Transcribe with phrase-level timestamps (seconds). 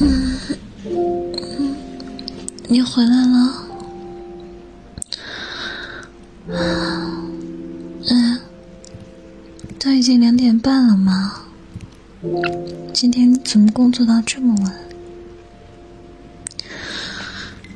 [0.00, 1.76] 嗯，
[2.68, 3.62] 你回来了。
[6.48, 8.40] 嗯，
[9.78, 11.42] 都已经两点半了吗？
[12.92, 14.74] 今天怎么工作到这么晚？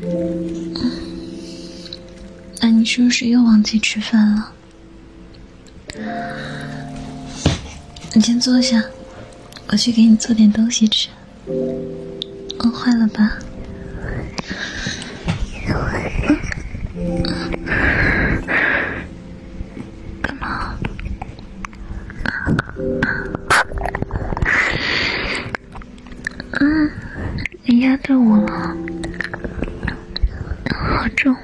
[0.03, 0.75] 嗯
[2.63, 4.53] 那你是不是又忘记吃饭了？
[8.15, 8.83] 你先坐下，
[9.69, 11.09] 我去给你做点东西吃。
[12.71, 13.37] 坏了吧？
[20.23, 20.75] 干嘛？
[26.61, 26.91] 嗯，
[27.65, 28.77] 你压着我了，
[30.69, 31.35] 好重。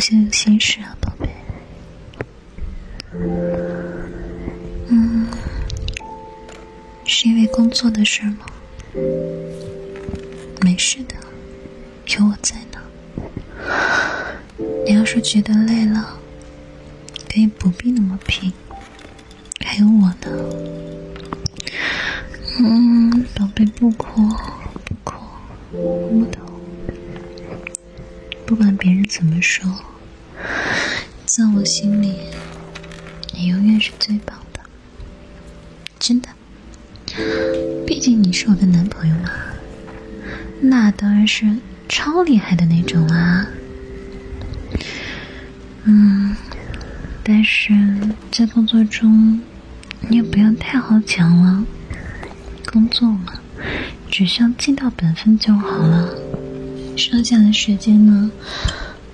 [0.00, 1.28] 好像有心事啊，宝贝。
[4.88, 5.26] 嗯，
[7.04, 8.46] 是因为工作的事吗？
[10.62, 11.14] 没事的，
[12.16, 12.80] 有我在呢。
[14.86, 16.18] 你要是觉得累了，
[17.30, 18.50] 可以不必那么拼，
[19.62, 20.30] 还有我呢。
[22.58, 24.22] 嗯，宝贝，不哭，
[24.82, 25.16] 不哭，
[25.72, 26.40] 我懂。
[28.46, 29.70] 不管别人怎么说，
[31.32, 32.16] 在我心里，
[33.32, 34.58] 你永远是最棒的，
[35.96, 36.28] 真的。
[37.86, 39.30] 毕竟你是我的男朋友嘛，
[40.60, 41.46] 那当然是
[41.88, 43.46] 超厉害的那种啊。
[45.84, 46.34] 嗯，
[47.22, 47.72] 但是
[48.32, 49.40] 在工作中，
[50.08, 51.64] 你也不要太好强了。
[52.72, 53.40] 工作嘛，
[54.10, 56.12] 只需要尽到本分就好了。
[56.96, 58.32] 剩下的时间呢，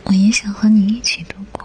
[0.04, 1.55] 我也想和你一起度过。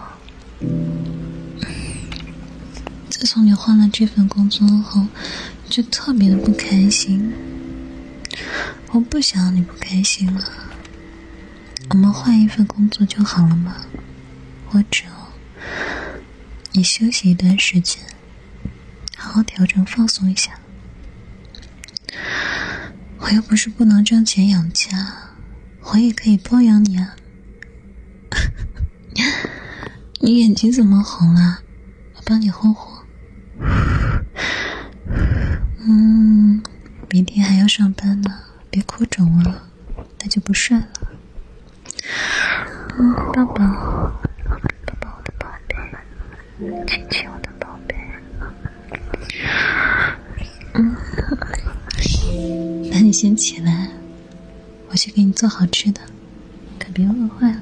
[3.34, 5.08] 从你换了这份工作后，
[5.70, 7.32] 就特别的不开心。
[8.90, 10.44] 我不想你不开心了，
[11.92, 13.78] 我们换一份工作就好了嘛。
[14.70, 15.06] 或者
[16.74, 18.04] 你休息一段时间，
[19.16, 20.60] 好好调整放松一下。
[23.20, 25.14] 我又不是不能挣钱养家。
[25.84, 27.16] 我也可以包养你啊！
[30.20, 31.60] 你眼睛怎么红了？
[32.16, 32.92] 我帮你护护。
[35.84, 36.62] 嗯，
[37.14, 38.40] 明天还要上班呢，
[38.70, 39.64] 别哭肿了，
[40.22, 40.88] 那就不帅了。
[42.98, 43.56] 嗯，抱抱，
[44.86, 45.76] 抱抱我的宝贝，
[46.88, 47.96] 亲亲我的宝贝。
[50.76, 50.96] 嗯，
[52.90, 53.90] 那你先起来。
[54.90, 56.00] 我去给你做好吃的，
[56.80, 57.62] 可别饿坏了。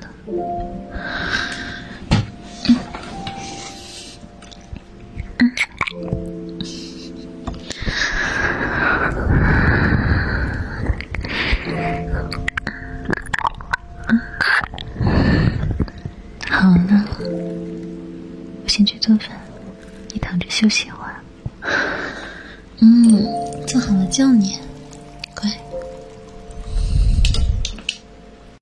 [16.60, 17.06] 好了，
[18.64, 19.30] 我先去做饭，
[20.12, 21.16] 你躺着休息一会儿。
[22.82, 23.18] 嗯，
[23.66, 24.58] 做好了叫你。